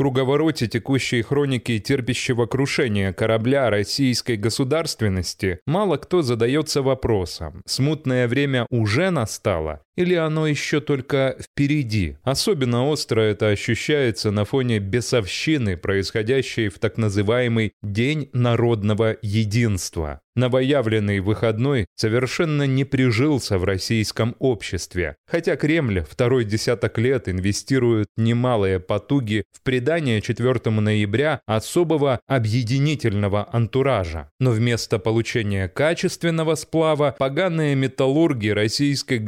[0.00, 9.10] круговороте текущей хроники терпящего крушения корабля российской государственности мало кто задается вопросом, смутное время уже
[9.10, 12.16] настало или оно еще только впереди.
[12.22, 20.22] Особенно остро это ощущается на фоне бесовщины, происходящей в так называемый День народного единства.
[20.36, 28.78] Новоявленный выходной совершенно не прижился в российском обществе, хотя Кремль второй десяток лет инвестирует немалые
[28.78, 34.30] потуги в придание 4 ноября особого объединительного антуража.
[34.38, 39.18] Но вместо получения качественного сплава поганые металлурги российской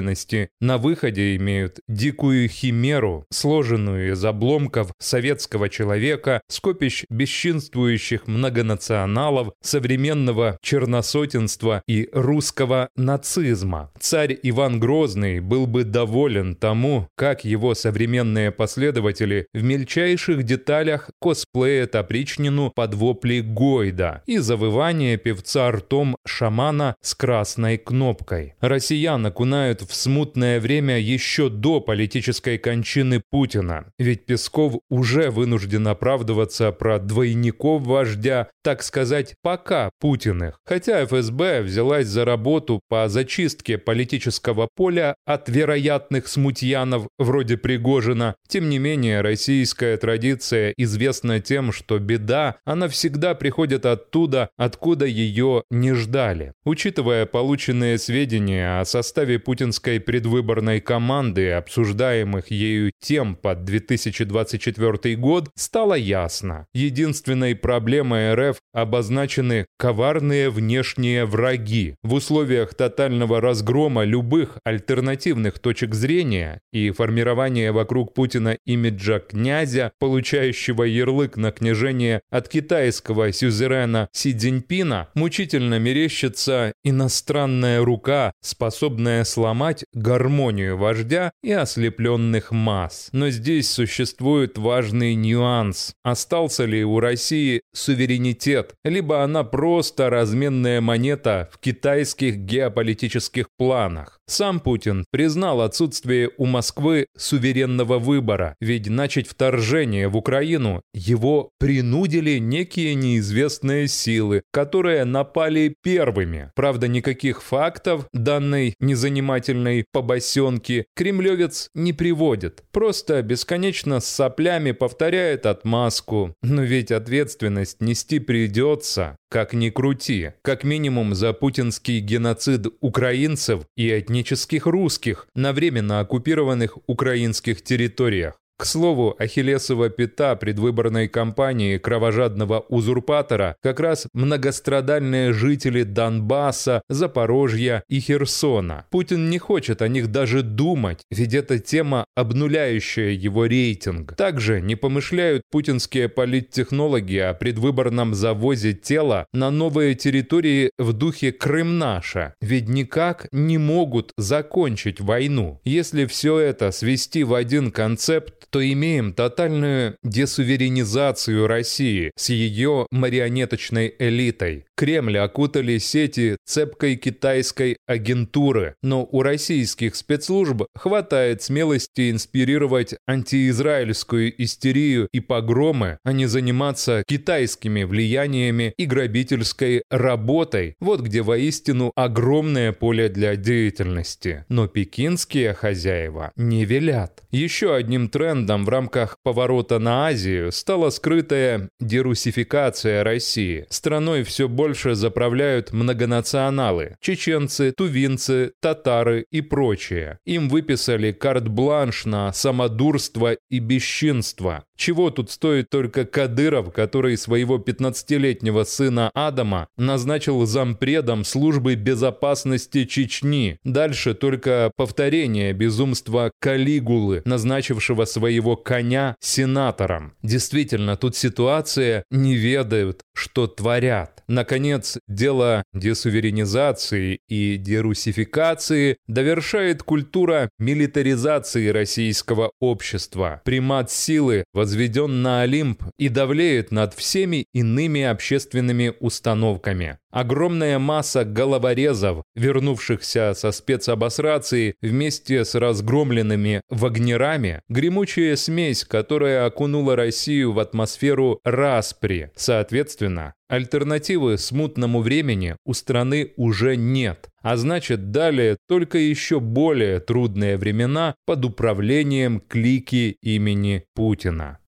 [0.00, 10.58] государственности на выходе имеют дикую химеру, сложенную из обломков советского человека, скопищ бесчинствующих многонационалов, современного
[10.62, 13.90] черносотенства и русского нацизма.
[13.98, 21.94] Царь Иван Грозный был бы доволен тому, как его современные последователи в мельчайших деталях косплеят
[21.94, 28.54] опричнину под вопли Гойда и завывание певца ртом шамана с красной кнопкой.
[28.60, 36.72] Россиян окунают в смутное время еще до политической кончины Путина, ведь Песков уже вынужден оправдываться
[36.72, 43.78] про двойников вождя, так сказать, пока Путин Путиных, хотя ФСБ взялась за работу по зачистке
[43.78, 51.98] политического поля от вероятных смутьянов вроде Пригожина, тем не менее российская традиция известна тем, что
[51.98, 56.52] беда, она всегда приходит оттуда, откуда ее не ждали.
[56.64, 59.38] Учитывая полученные сведения о составе
[59.70, 66.66] путинской предвыборной команды, обсуждаемых ею тем под 2024 год, стало ясно.
[66.74, 71.94] Единственной проблемой РФ обозначены коварные внешние враги.
[72.02, 80.84] В условиях тотального разгрома любых альтернативных точек зрения и формирования вокруг Путина имиджа князя, получающего
[80.84, 90.76] ярлык на княжение от китайского сюзерена Си Цзиньпина, мучительно мерещится иностранная рука, способная сломать гармонию
[90.76, 93.08] вождя и ослепленных масс.
[93.12, 95.94] Но здесь существует важный нюанс.
[96.02, 104.20] Остался ли у России суверенитет, либо она просто разменная монета в китайских геополитических планах.
[104.26, 112.38] Сам Путин признал отсутствие у Москвы суверенного выбора, ведь начать вторжение в Украину его принудили
[112.38, 116.52] некие неизвестные силы, которые напали первыми.
[116.54, 126.34] Правда, никаких фактов данной незанимательной побосенки кремлевец не приводит, просто бесконечно с соплями повторяет отмазку.
[126.42, 128.18] Но ведь ответственность нести
[128.50, 129.16] придется.
[129.30, 136.78] Как ни крути, как минимум за путинский геноцид украинцев и этнических русских на временно оккупированных
[136.86, 138.34] украинских территориях.
[138.60, 148.00] К слову, Ахиллесова пята предвыборной кампании кровожадного узурпатора как раз многострадальные жители Донбасса, Запорожья и
[148.00, 148.84] Херсона.
[148.90, 154.14] Путин не хочет о них даже думать, ведь это тема, обнуляющая его рейтинг.
[154.16, 161.78] Также не помышляют путинские политтехнологи о предвыборном завозе тела на новые территории в духе Крым
[161.78, 165.62] наша, ведь никак не могут закончить войну.
[165.64, 173.94] Если все это свести в один концепт, то имеем тотальную десуверенизацию России с ее марионеточной
[173.98, 174.64] элитой.
[174.76, 185.08] Кремль окутали сети цепкой китайской агентуры, но у российских спецслужб хватает смелости инспирировать антиизраильскую истерию
[185.12, 190.74] и погромы, а не заниматься китайскими влияниями и грабительской работой.
[190.80, 194.44] Вот где воистину огромное поле для деятельности.
[194.48, 197.22] Но пекинские хозяева не велят.
[197.30, 203.66] Еще одним трендом в рамках поворота на Азию стала скрытая дерусификация России.
[203.68, 210.18] Страной все больше заправляют многонационалы– чеченцы, тувинцы, татары и прочие.
[210.24, 214.64] Им выписали карт-бланш на самодурство и бесчинство.
[214.76, 223.58] Чего тут стоит только Кадыров, который своего 15-летнего сына Адама назначил зампредом службы безопасности Чечни.
[223.62, 230.14] Дальше только повторение безумства Калигулы, назначившего своего коня сенатором.
[230.22, 234.22] Действительно, тут ситуация не ведают, что творят.
[234.28, 243.42] Наконец, дело десуверенизации и дерусификации довершает культура милитаризации российского общества.
[243.44, 249.98] Примат силы воз возведен на Олимп и давлеет над всеми иными общественными установками.
[250.10, 260.52] Огромная масса головорезов, вернувшихся со спецобосрации вместе с разгромленными вагнерами, гремучая смесь, которая окунула Россию
[260.52, 262.32] в атмосферу распри.
[262.34, 267.28] Соответственно, альтернативы смутному времени у страны уже нет.
[267.42, 274.58] А значит, далее только еще более трудные времена под управлением клики имени Путина.